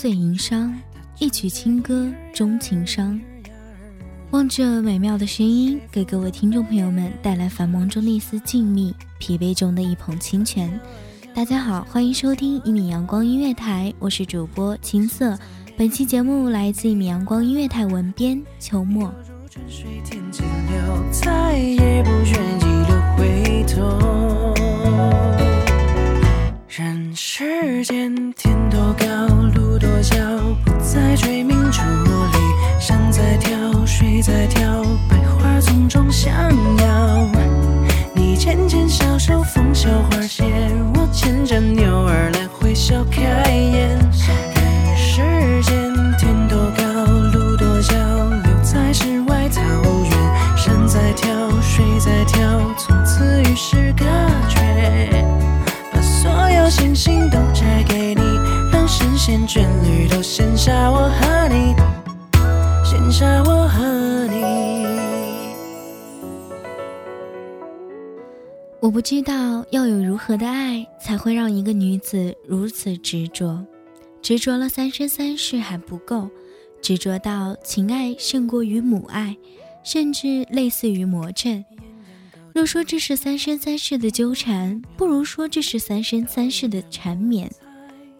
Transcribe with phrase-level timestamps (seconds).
[0.00, 0.72] 醉吟觞，
[1.18, 3.20] 一曲清歌终情伤。
[4.30, 10.70] 望着美妙的声音，给各位听众朋友们带来繁忙中的一丝静谧，疲惫中的一捧清泉。
[11.34, 15.36] 大家好，欢迎收听一米阳光音乐台，我是主播青色。
[15.76, 19.12] 本期节目来自一米阳光音乐台文编秋末。
[26.68, 28.67] 人世间天
[34.28, 36.30] 在跳，百花丛中相
[36.76, 37.26] 邀。
[38.12, 40.44] 你牵牵小手，风袖花谢，
[40.94, 43.98] 我牵着牛儿来回笑开颜。
[68.88, 73.62] 我不知道要有如何的爱，才会让一个女子如此执着，
[74.22, 76.30] 执着了三生三世还不够，
[76.80, 79.36] 执着到情爱胜过于母爱，
[79.84, 81.62] 甚至类似于魔怔。
[82.54, 87.52] 若说这是三生三世的纠缠，不如说这是三生三世的缠绵。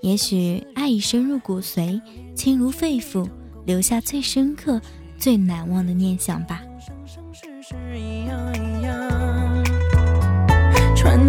[0.00, 2.00] 也许爱已深入骨髓，
[2.34, 3.28] 情如肺腑，
[3.66, 4.80] 留下最深刻、
[5.18, 6.62] 最难忘的念想吧。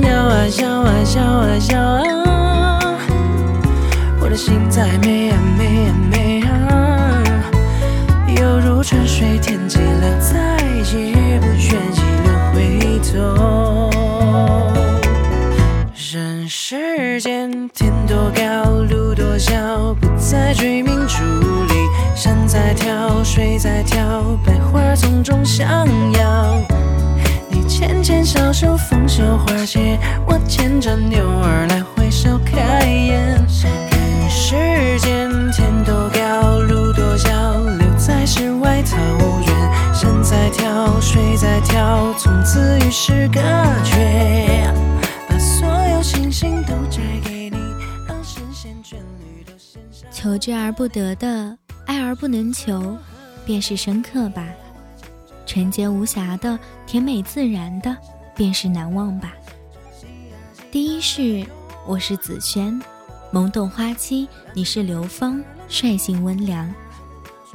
[0.05, 2.95] 笑啊笑啊笑啊笑啊，
[4.19, 5.31] 我的心在美
[50.25, 51.55] 求之而不得的，
[51.85, 52.97] 爱而不能求，
[53.45, 54.41] 便是深刻吧；
[55.45, 56.57] 纯洁无瑕的，
[56.87, 57.95] 甜美自然的，
[58.35, 59.35] 便是难忘吧。
[60.71, 61.45] 第一是
[61.85, 62.81] 我是紫萱，
[63.31, 65.39] 懵懂花期，你是流芳，
[65.69, 66.73] 率性温良。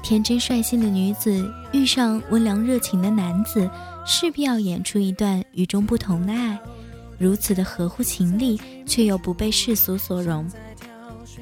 [0.01, 3.69] 天真率性的女子遇上温良热情的男子，
[4.07, 6.57] 势必要演出一段与众不同的爱。
[7.19, 10.49] 如此的合乎情理，却又不被世俗所容。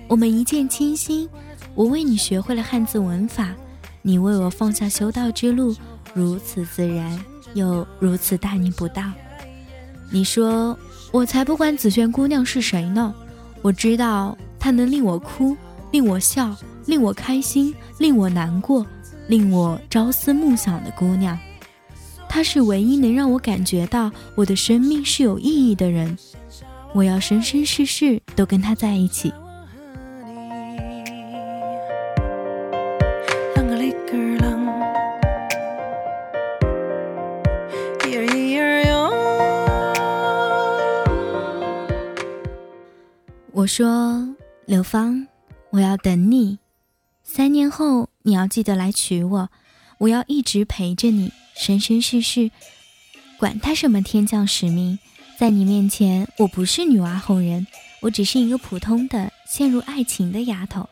[0.09, 1.29] 我们一见倾心，
[1.75, 3.55] 我为你学会了汉字文法，
[4.01, 5.77] 你为我放下修道之路，
[6.15, 7.23] 如此自然，
[7.53, 9.03] 又如此大逆不道。
[10.11, 10.77] 你说，
[11.13, 13.15] 我才不管紫萱姑娘是谁呢，
[13.61, 15.55] 我知道她能令我哭，
[15.91, 16.57] 令我笑，
[16.87, 18.85] 令我开心，令我难过。
[19.27, 21.39] 令我朝思暮想的姑娘，
[22.31, 26.17] 她是唯一能让我感觉到我的生命是有意义的人。
[26.95, 29.31] 我要生生世世都跟她在一起。
[43.53, 44.29] 我说，
[44.67, 45.27] 刘芳，
[45.71, 46.59] 我要等你，
[47.23, 48.09] 三年后。
[48.23, 49.49] 你要记得来娶我，
[49.97, 52.51] 我要一直陪着你，生生世世。
[53.39, 54.99] 管他什么天降使命，
[55.39, 57.67] 在你面前，我不是女娲后人，
[58.03, 60.87] 我只是一个普通的陷入爱情的丫头。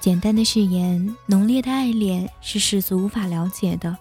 [0.00, 3.94] 简单的誓言，浓烈的爱恋，是世俗无法了解的，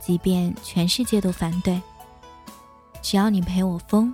[0.00, 1.78] 即便全世界都反对。
[3.02, 4.12] 只要你陪我疯，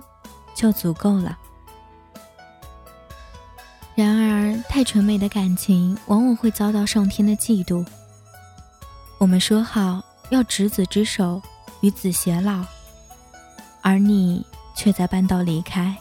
[0.53, 1.39] 就足够了。
[3.95, 7.85] 然而，太纯美的感情往往会遭到上天的嫉妒。
[9.19, 11.39] 我们说好要执子之手，
[11.81, 12.65] 与子偕老，
[13.81, 14.43] 而你
[14.75, 15.95] 却在半道离开。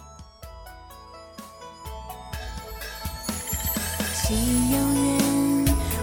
[4.15, 4.35] 夕
[4.73, 4.83] 阳，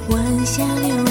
[0.09, 1.08] 晚霞流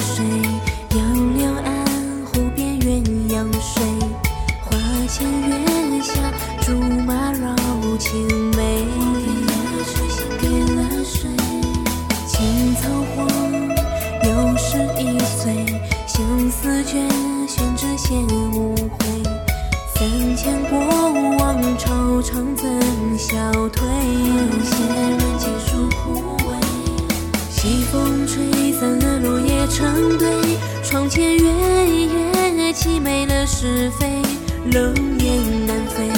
[34.68, 36.08] 非，冷眼难飞。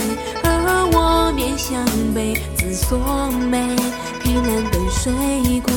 [0.43, 2.99] 而我面向北，自锁
[3.51, 3.77] 眉，
[4.23, 5.13] 凭栏等水
[5.61, 5.73] 归。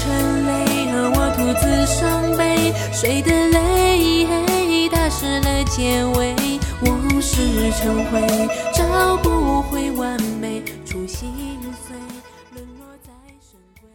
[0.00, 2.72] 沉泪，而我独自伤悲。
[2.92, 6.36] 谁的泪打湿了结尾？
[6.82, 7.36] 往事
[7.72, 8.20] 成灰，
[8.72, 10.62] 找不回完美。
[10.86, 11.96] 初心碎，
[12.54, 13.10] 沦落在
[13.40, 13.88] 深闺。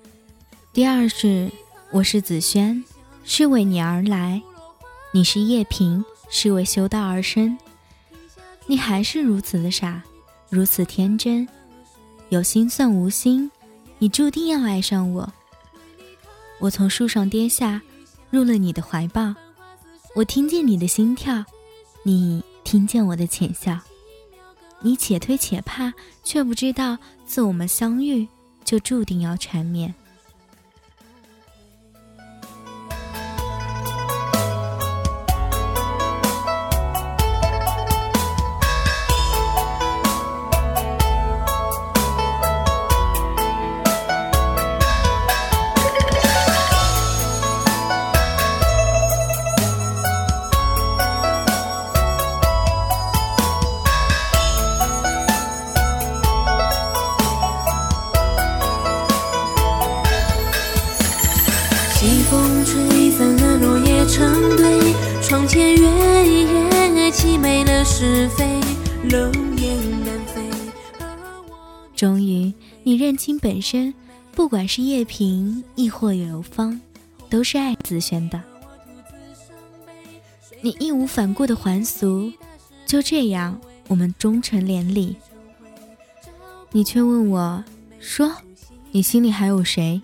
[0.74, 1.50] 第二是，
[1.92, 2.83] 我是紫萱，
[3.24, 4.42] 是为你而来；
[5.13, 7.56] 你是叶萍，是为修道而生。
[8.65, 10.01] 你还是如此的傻，
[10.50, 11.47] 如此天真，
[12.30, 13.50] 有心算无心，
[14.00, 15.31] 你注定要爱上我。
[16.59, 17.80] 我从树上跌下，
[18.31, 19.33] 入了你的怀抱。
[20.15, 21.45] 我听见你的心跳，
[22.03, 23.79] 你听见我的浅笑。
[24.81, 25.94] 你且推且怕，
[26.24, 28.27] 却不知道自我们相遇，
[28.65, 29.94] 就注定要缠绵。
[67.95, 68.59] 是非
[71.95, 73.93] 终于，你认清本身，
[74.31, 76.81] 不管是叶萍亦或刘芳，
[77.29, 78.41] 都是爱紫萱的。
[80.62, 82.33] 你义无反顾的还俗，
[82.88, 85.15] 就这样，我们终成连理。
[86.71, 87.63] 你却问我，
[88.00, 88.35] 说，
[88.91, 90.01] 你心里还有谁？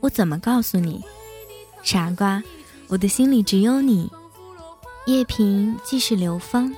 [0.00, 1.02] 我怎么告诉你，
[1.82, 2.42] 傻瓜，
[2.88, 4.10] 我的心里只有你。
[5.06, 6.72] 叶萍既是刘芳，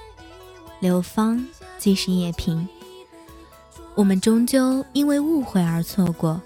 [0.81, 1.47] 刘芳
[1.79, 2.67] 既是叶萍。
[3.95, 6.41] 我们终究因为误会而错过，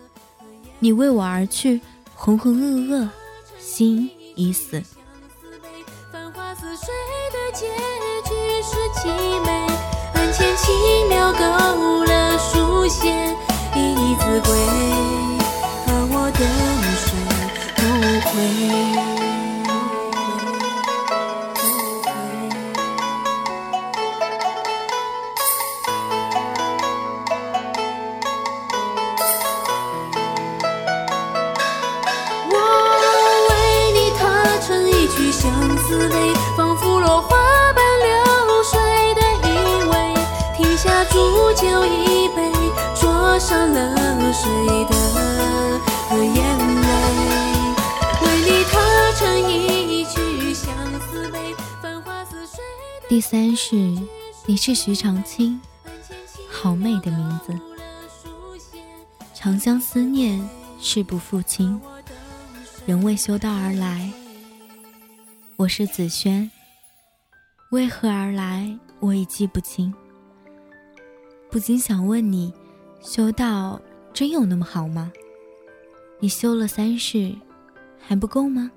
[0.81, 1.81] 你为我而去，
[2.17, 3.09] 浑浑噩噩，
[3.61, 4.83] 心已死。
[6.13, 6.89] 繁花似水
[7.33, 7.67] 的结
[8.29, 9.07] 局是凄
[9.45, 9.51] 美，
[10.15, 13.09] 案前轻描勾勒书写
[13.77, 14.59] 一字归，
[53.09, 53.75] 第三是，
[54.45, 55.59] 你是徐长卿，
[56.51, 57.59] 好美的名字。
[59.33, 60.47] 长相思念，
[60.79, 61.81] 事不复亲，
[62.85, 64.13] 人为修道而来。
[65.57, 66.51] 我是紫萱，
[67.71, 69.93] 为何而来，我已记不清。
[71.51, 72.53] 不禁想问你，
[73.01, 73.81] 修道
[74.13, 75.11] 真有那么好吗？
[76.21, 77.35] 你修了三世，
[77.99, 78.71] 还不够吗？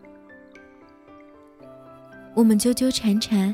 [2.34, 3.54] 我们纠纠缠缠，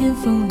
[0.00, 0.49] 天风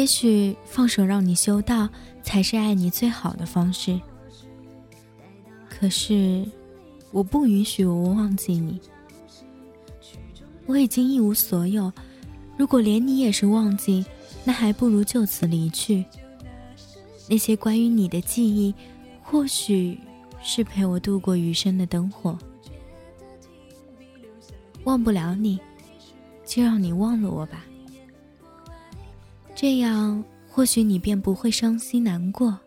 [0.00, 1.86] 也许放手让你修道，
[2.22, 4.00] 才是爱你最好的方式。
[5.68, 6.42] 可是，
[7.12, 8.80] 我不允许我忘记你。
[10.64, 11.92] 我已经一无所有，
[12.56, 14.02] 如果连你也是忘记，
[14.42, 16.02] 那还不如就此离去。
[17.28, 18.74] 那些关于你的记忆，
[19.22, 20.00] 或许
[20.42, 22.38] 是陪我度过余生的灯火。
[24.84, 25.60] 忘不了你。
[26.46, 27.66] 就让你忘了我吧，
[29.60, 32.58] 这样或许你便不会伤心难过。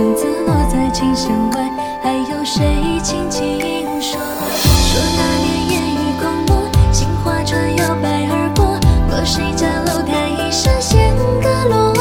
[0.00, 1.70] 橙子落在琴弦外，
[2.02, 3.60] 还有谁轻轻
[4.00, 4.18] 说？
[4.18, 8.80] 说那年烟雨空落，杏花船摇摆而过，
[9.10, 11.92] 过谁家楼台一霎弦歌落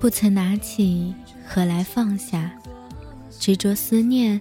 [0.00, 1.14] 不曾拿起，
[1.46, 2.50] 何来放下？
[3.38, 4.40] 执着思念，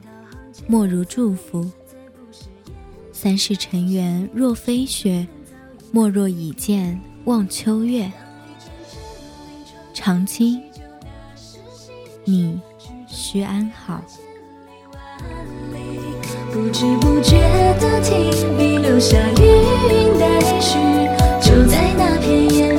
[0.67, 1.69] 莫如祝福。
[3.11, 5.27] 三世尘缘若飞雪，
[5.91, 8.11] 莫若倚剑望秋月。
[9.93, 10.61] 长青，
[12.23, 12.59] 你
[13.07, 14.01] 须安好。
[16.51, 17.37] 不知不觉
[17.79, 20.79] 的停笔，留下余韵待续，
[21.41, 22.78] 就在那片烟